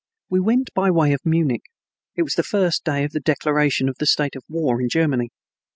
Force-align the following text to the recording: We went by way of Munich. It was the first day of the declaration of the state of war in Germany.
We 0.31 0.39
went 0.39 0.71
by 0.73 0.89
way 0.89 1.13
of 1.13 1.23
Munich. 1.27 1.61
It 2.15 2.23
was 2.23 2.33
the 2.33 2.41
first 2.41 2.83
day 2.83 3.03
of 3.03 3.11
the 3.11 3.19
declaration 3.19 3.87
of 3.87 3.97
the 3.99 4.07
state 4.07 4.35
of 4.35 4.43
war 4.49 4.81
in 4.81 4.89
Germany. 4.89 5.29